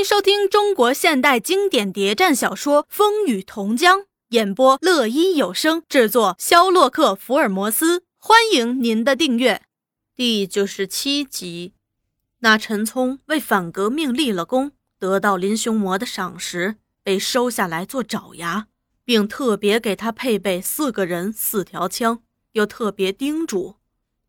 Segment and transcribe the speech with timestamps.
[0.00, 3.98] 迎收听中国现代经典谍战小说《风雨同江》，
[4.30, 8.02] 演播乐一有声，制作肖洛克福尔摩斯。
[8.16, 9.60] 欢迎您的订阅。
[10.16, 11.74] 第九十七集，
[12.38, 18.68] 那陈聪为反革命立了功，得到林雄魔的赏识，被收下来做爪牙，
[19.04, 22.22] 并特别给他配备四个人、四条枪，
[22.52, 23.76] 又特别叮嘱：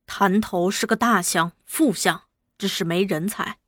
[0.05, 2.23] 滩头是个大项、副项，
[2.57, 3.59] 只是没人才。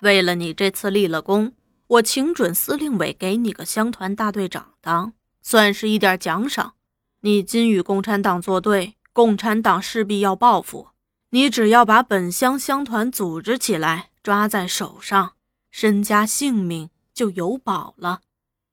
[0.00, 1.52] 为了你这次立了功，
[1.86, 6.74] 我请准司令委给你个乡团大队长当，算是一点奖赏。
[7.20, 10.88] 你今与共产党作对，共产党势必要报复。
[11.30, 15.32] 你只要把本乡乡团组织起来，抓在手上，
[15.70, 18.22] 身家性命就有保了。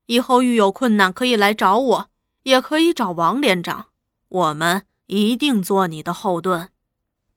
[0.05, 2.09] 以后遇有困难，可以来找我，
[2.43, 3.87] 也可以找王连长，
[4.29, 6.69] 我们一定做你的后盾。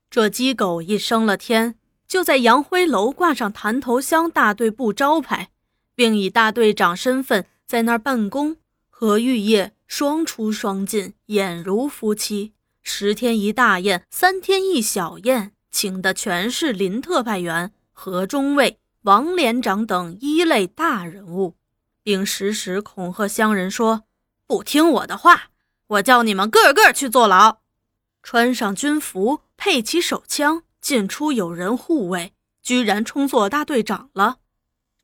[0.09, 1.75] 这鸡狗一升了天。
[2.11, 5.51] 就在杨辉楼挂上潭头乡大队部招牌，
[5.95, 8.57] 并以大队长身份在那儿办公，
[8.89, 12.53] 和玉叶双出双进，俨如夫妻。
[12.83, 21.55] 十天一大宴，三天一小宴，请的全是林特派员、何中尉、王连长等一类大人物，
[22.03, 24.03] 并时时恐吓乡人说
[24.49, 25.51] ：“不听我的话，
[25.87, 27.59] 我叫你们个个去坐牢。”
[28.21, 30.65] 穿上军服，配起手枪。
[30.81, 34.37] 进出有人护卫，居然充作大队长了。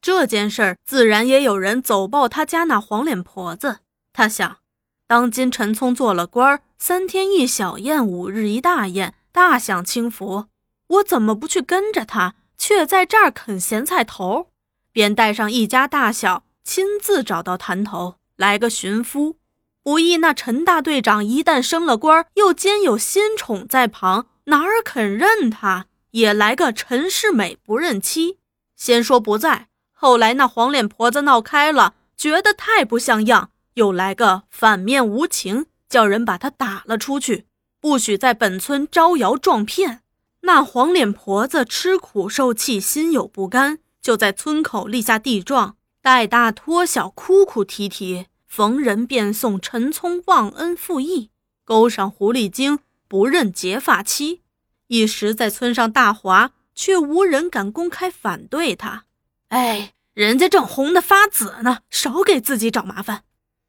[0.00, 3.78] 这件事儿自然也有人走报他家那黄脸婆子。
[4.12, 4.58] 他想，
[5.06, 10.47] 当今陈聪做了官，三天一小宴，五日一大宴，大享清福。
[10.88, 14.50] 我怎么不去跟着他，却在这儿啃咸菜头？
[14.92, 19.36] 便带上一家大小，亲自找到潭头，来个寻夫。
[19.82, 24.27] 不意那陈大队长一旦升了官，又兼有新宠在旁。
[24.47, 25.86] 哪儿肯认他？
[26.12, 28.39] 也来个陈世美不认妻。
[28.77, 37.47] 先说不在，后来那黄脸婆子闹开了，觉得太不像样，又来个反面无情，叫人把他打了出去，
[37.80, 40.03] 不许在本村招摇撞骗。
[40.43, 51.31] 那黄脸婆子吃苦受气，心有不甘，就在村口立下地状，带大托小，哭哭啼啼，逢人便送陈聪忘恩负义，
[51.65, 52.78] 勾上狐狸精。
[53.09, 54.43] 不认结发妻，
[54.89, 59.05] 一时在村上大哗，却无人敢公开反对他。
[59.49, 63.25] 哎，人家正红得发紫呢，少给自己找麻烦。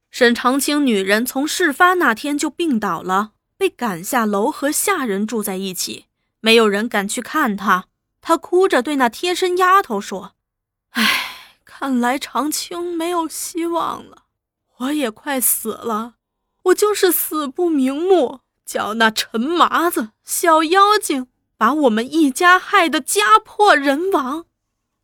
[0.09, 6.05] 沈长青女人从事发那天就病倒了，被赶下楼和下人住在一起，
[6.39, 7.87] 没有人敢去看她。
[8.21, 10.33] 她哭着对那贴身丫头说
[10.91, 14.23] ：“哎，看来长青没有希望了，
[14.77, 16.15] 我也快死了，
[16.63, 24.45] 我就是死不瞑目。”叫那陈麻子小妖精把我们一家害得家破人亡。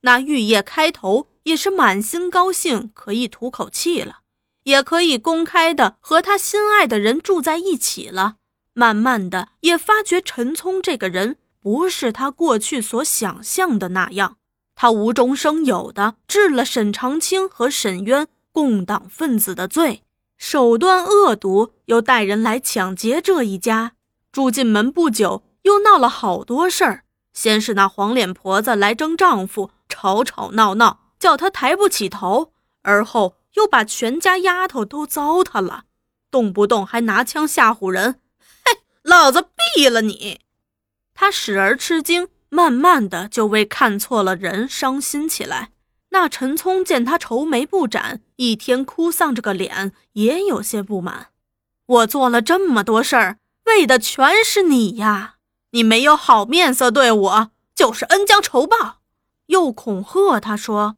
[0.02, 4.20] 那玉叶开头也是满心高兴，可以吐口气了，
[4.64, 8.36] 也可以公开的和他心爱的人住在一起了。
[8.74, 14.38] 慢慢的，也发觉陈聪这个人不是他过去所想象的那样。
[14.76, 20.04] 他无中生有的治了沈长清和沈渊共党分子的罪。
[20.38, 23.94] 手段恶毒，又带人来抢劫这一家。
[24.32, 27.04] 住进门不久，又闹了好多事儿。
[27.34, 32.52] 先是那黄脸婆子来争丈夫，吵吵闹闹，叫他抬不起头；
[32.82, 35.84] 而后又把全家丫头都糟蹋了，
[36.30, 38.20] 动不动还拿枪吓唬人。
[38.64, 40.42] 嘿，老子毙了你！
[41.14, 45.73] 他时而吃惊，慢慢的就为看错了人伤心起来。
[46.14, 51.30] 那陈聪见他愁眉不展，一天哭丧着个脸，也有些不满。
[51.88, 55.38] 我做了这么多事儿，为的全是你呀！
[55.72, 59.00] 你没有好面色对我，就是恩将仇报。
[59.48, 60.98] 又恐吓他说：“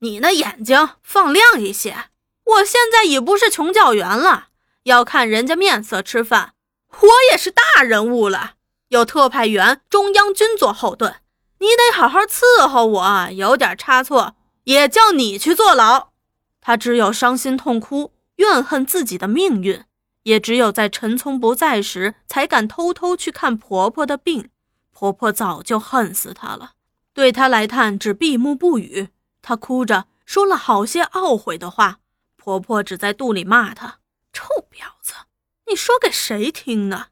[0.00, 2.06] 你那眼睛放亮一些，
[2.44, 4.48] 我现在已不是穷教员了，
[4.84, 6.54] 要看人家面色吃饭。
[7.00, 8.54] 我也是大人物了，
[8.88, 11.16] 有特派员、中央军做后盾，
[11.58, 13.28] 你得好好伺候我。
[13.30, 16.08] 有点差错。”也叫你去坐牢，
[16.60, 19.84] 他只有伤心痛哭，怨恨自己的命运，
[20.24, 24.50] 也只有在陈聪不在时，才敢偷偷去看婆婆的病。
[24.90, 26.72] 婆婆早就恨死他了，
[27.12, 29.08] 对他来探只闭目不语。
[29.42, 31.98] 他哭着说了好些懊悔的话，
[32.36, 33.98] 婆婆只在肚里骂他
[34.32, 35.14] ：“臭婊子，
[35.66, 37.08] 你说给谁听呢？”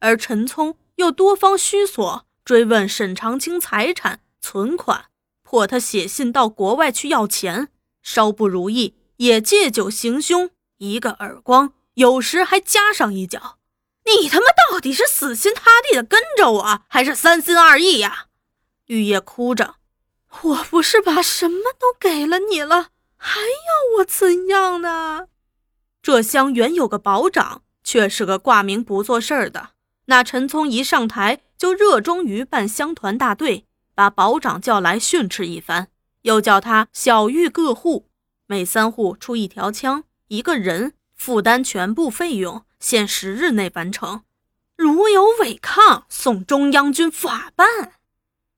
[0.00, 5.09] 而陈聪又多方虚索，追问沈长清财产存款。
[5.50, 7.70] 迫他写信到国外去要钱，
[8.04, 13.58] 稍不如意也借酒行凶，一个耳光，有时还加上一脚。
[14.04, 18.26] 你他妈到底是死心塌地的跟着我，还是三心二意呀？
[18.86, 19.74] 玉叶哭着，
[20.42, 25.26] 我不是把什么都给了你了，还要我怎样呢？
[26.00, 29.70] 这乡原有个保长，却是个挂名不做事儿的。
[30.06, 35.88] 那陈聪一上台就热衷于办乡团大队，把保长叫来训斥一番，
[36.22, 38.08] 又叫他小谕各户，
[38.46, 44.22] 每三户出一条枪，一个人负担全部费用，限十日内完成。
[44.76, 47.92] 如有违抗，送中央军法办。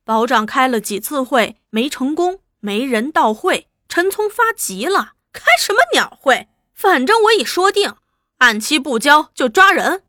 [0.04, 3.68] 保长开了几次会没成功，没人到会。
[3.88, 6.48] 陈聪发急了，开什么鸟会？
[6.72, 7.94] 反正我已说定，
[8.38, 10.02] 按期不交就抓人，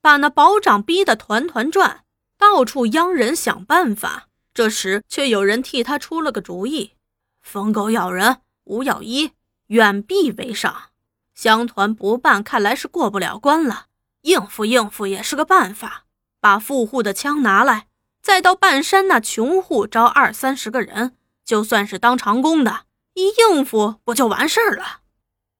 [0.00, 2.04] 把那保长逼得团团转，
[2.36, 4.27] 到处央人想办法。
[4.58, 6.96] 这时却有人替他出了个主意：
[7.40, 9.30] 疯狗咬人，五咬一，
[9.68, 10.90] 远避为上。
[11.32, 13.86] 乡团不办，看来是过不了关了。
[14.22, 16.06] 应付应付也是个办法，
[16.40, 17.86] 把富户的枪拿来。
[18.20, 21.14] 再到半山那穷户招二三十个人，
[21.44, 25.02] 就算是当长工的，一应付不就完事儿了？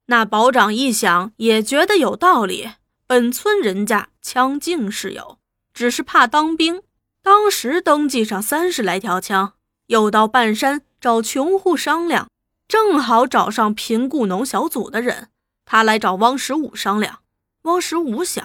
[0.07, 2.73] 那保长一想，也觉得有道理。
[3.07, 5.39] 本村人家枪境是有，
[5.73, 6.83] 只是怕当兵。
[7.31, 9.53] 当时登记上三十来条枪，
[9.89, 12.31] 又到半山找穷户商量，
[12.67, 15.29] 正好找上贫雇农小组的人。
[15.67, 17.19] 他来找汪十五商量。
[17.65, 18.43] 汪十五想，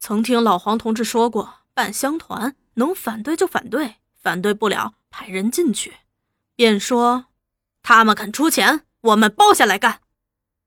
[0.00, 2.56] 曾听老黄同志说过，办乡团。
[2.76, 5.96] 能反对就反对，反对不了派人进去，
[6.56, 7.26] 便说
[7.82, 10.00] 他们肯出钱，我们包下来干。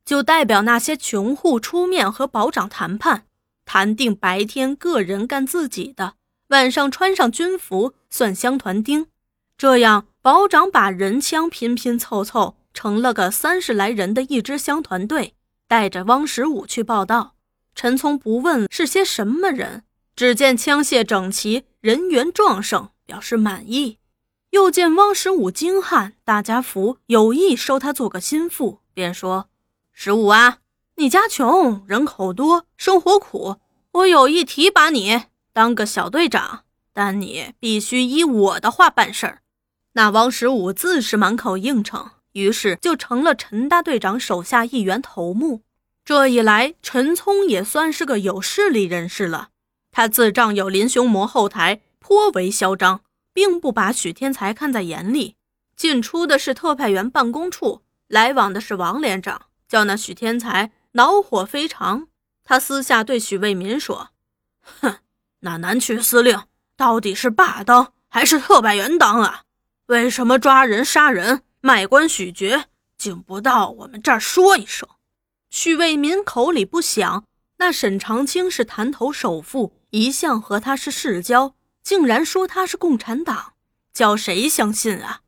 [0.06, 3.26] 就代表那些穷户出面和保长谈判，
[3.66, 6.14] 谈定白天个人干自己的，
[6.52, 9.08] 晚上穿上军服算乡团丁。
[9.58, 15.34] 这样保长把人枪拼拼凑凑，成了个三十来人的一支乡团队，
[15.68, 17.36] 带着汪十五去报道。
[17.74, 19.84] 陈聪不问是些什么人。
[20.14, 23.98] 只见枪械整齐，人员壮盛，表示满意。
[24.50, 29.48] 又见汪十五精悍，大家福，有意收他做个心腹，便说
[29.94, 30.58] ：“十五啊，
[30.98, 33.56] 你家穷，人口多，生活苦，
[33.94, 36.64] 我有意提拔你当个小队长，
[36.94, 39.42] 但你必须依我的话办事儿。”
[39.94, 45.64] 那汪十五自是满口应承，于是就成了陈大队长手下一员头目。
[46.06, 49.50] 这一来，陈聪也算是个有势力人士了。
[49.92, 53.02] 他自仗有林雄魔后台，颇为嚣张，
[53.34, 55.36] 并不把许天才看在眼里。
[55.76, 62.08] 进出的是特派员办公处，来往的是王连长，叫那许天才恼火非常。
[62.44, 64.10] 他私下对许卫民说
[64.82, 64.98] ：“哼，
[65.42, 66.44] 那南区司令
[66.76, 69.44] 到底是霸当还是特派员当啊？
[69.88, 72.66] 为什么抓人杀人、卖官许爵，
[72.98, 74.88] 竟不到我们这儿说一声？”
[75.52, 77.26] 许卫民口里不想，
[77.58, 79.74] 那沈长清是潭头首富。
[79.90, 83.54] 一向和他是世交，竟然说他是共产党，
[83.94, 85.20] 叫谁相信啊？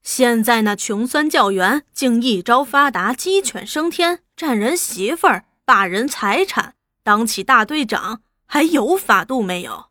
[0.00, 8.20] 现在那穷酸教员竟一朝发达，鸡犬升天，占人媳妇儿，霸人财产，当起大队长，
[8.52, 9.86] 还有法度没有？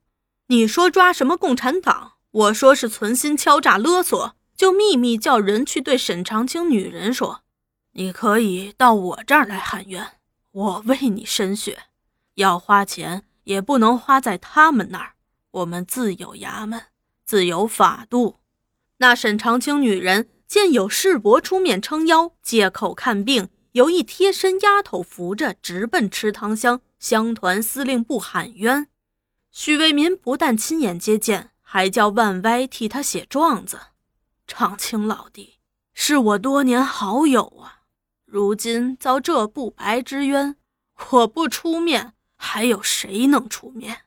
[0.50, 2.12] 你说抓什么共产党？
[2.30, 7.42] 我说是存心敲诈勒索，就秘密叫人去对沈长清女人说
[7.94, 10.20] ：“你可以到我这儿来喊冤，
[10.52, 11.86] 我为你申血，
[12.36, 15.14] 要花钱。”也不能花在他们那儿。
[15.50, 16.80] 我们自有衙门，
[17.26, 18.36] 自有法度。
[18.98, 28.88] 那沈长清女人见有世伯出面撑腰，借口看病，由一贴身丫头扶着，直奔池塘乡乡团司令部喊冤。
[29.52, 33.80] 许为民不但亲眼接见，还叫万歪替他写状子。
[34.46, 35.58] 长青老弟
[35.94, 37.82] 是我多年好友啊，
[38.24, 40.56] 如今遭这不白之冤，
[41.10, 42.14] 我不出面。
[42.44, 44.04] 还有谁能出面？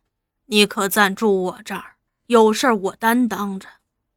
[0.46, 1.96] 你可暂住我这儿，
[2.26, 3.68] 有事儿我担当着。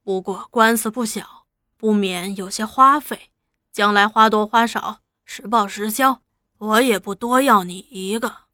[0.04, 1.46] 不过官司不小，
[1.78, 3.32] 不免有些花费。
[3.72, 6.22] 将来花多花少，实报实销，
[6.58, 8.47] 我也不多要你一个。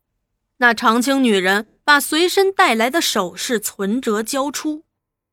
[0.58, 4.84] 那长青女人把随身带来的首饰存折交出，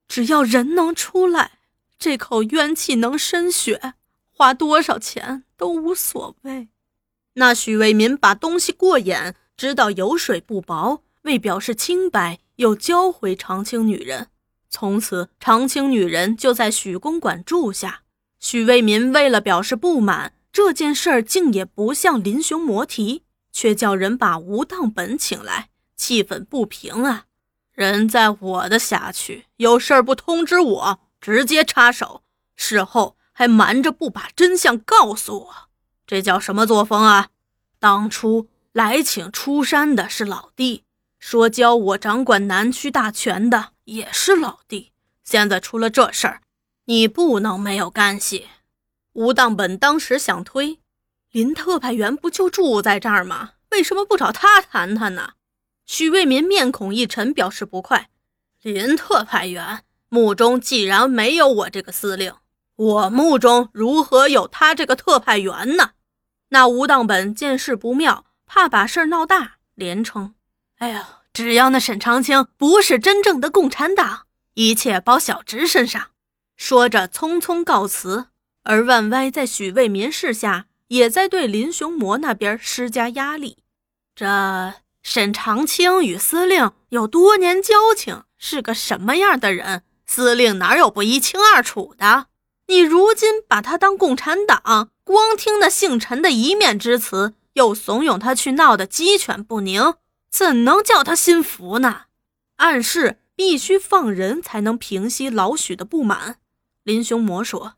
[0.09, 1.59] 只要人能出来，
[1.99, 3.95] 这口冤气能渗血，
[4.31, 6.69] 花多少钱都无所谓。
[7.35, 9.37] 那许为民把东西过眼。
[9.57, 14.29] 知道油水不薄，为表示清白，又交回长青女人。
[14.71, 18.01] 从此，长青女人就在许公馆住下。
[18.39, 27.27] 许为民为了表示不满，这件事儿竟也不向林雄魔提，却叫人把吴当本请来，气愤不平啊！
[27.73, 32.23] 人在我的辖区，有事儿不通知我，直接插手，
[32.57, 35.55] 事后还瞒着不把真相告诉我，
[36.07, 37.29] 这叫什么作风啊？
[37.79, 38.49] 当初。
[38.73, 40.85] 来请出山的是老弟，
[41.19, 44.93] 说教我掌管南区大权的也是老弟。
[45.25, 46.43] 现在出了这事儿，
[46.85, 48.47] 你不能没有干系。
[49.15, 50.79] 吴当本当时想推，
[51.33, 53.53] 林特派员不就住在这儿吗？
[53.71, 55.35] 为什么不找他谈谈呢？
[55.87, 58.11] 许卫民面孔一沉，表示不快。
[58.63, 62.35] 林特派员墓中既然没有我这个司令，
[62.75, 65.93] 我墓中如何有他这个特派员呢？
[66.49, 70.35] 那吴当本见势不妙，怕把事儿闹大，连称
[70.79, 76.09] ：“哎呀，只要那沈长清不是真正的共产党，一切包小侄身上。”
[76.59, 78.27] 说着，匆匆告辞。
[78.65, 83.59] 而万歪在许卫民示下，也在对林雄模那边施加压力。
[84.15, 89.85] 这沈长清与司令有多年交情，是个什么样的人？
[90.05, 92.27] 司令哪有不一清二楚的？
[92.67, 99.95] 你如今把他当共产党，光听那姓陈的一面之词，又怂恿他去闹得鸡犬不宁，
[100.29, 102.03] 怎能叫他心服呢？
[102.57, 106.39] 暗示必须放人才能平息老许的不满。
[106.83, 107.75] 林雄模说。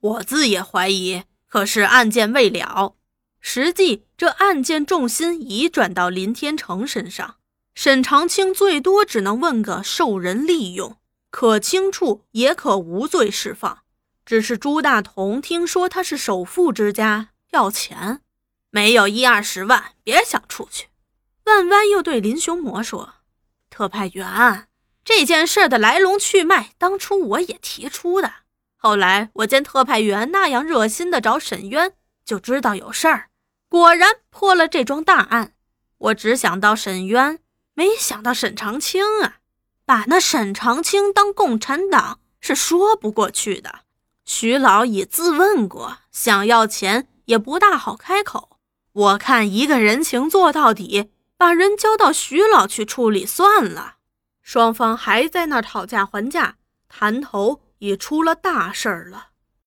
[0.00, 2.94] 我自也怀疑，可是案件未了。
[3.40, 7.36] 实际这案件重心已转到林天成身上，
[7.74, 10.96] 沈长清最多只能问个受人利用，
[11.30, 13.80] 可轻处也可无罪释放。
[14.26, 18.20] 只是朱大同听说他是首富之家，要钱，
[18.70, 20.88] 没有一二十万，别想出去。
[21.44, 23.14] 万湾又对林雄模说
[23.70, 24.68] ：“特派员，
[25.02, 28.30] 这件事的来龙去脉，当初我也提出的。”
[28.80, 31.94] 后来我见特派员那样热心的找沈渊，
[32.24, 33.26] 就知道有事儿，
[33.68, 35.52] 果然破了这桩大案。
[35.98, 37.40] 我只想到沈渊，
[37.74, 39.38] 没想到沈长清啊！
[39.84, 43.80] 把那沈长清当共产党是说不过去的。
[44.24, 48.58] 徐老已自问过，想要钱也不大好开口。
[48.92, 53.96] 我看一个人情做到底，把人交到徐老去处理算了。
[54.40, 56.56] 双方还在那讨价还价，
[56.88, 57.62] 谈头。
[57.78, 59.27] 也出了大事儿了。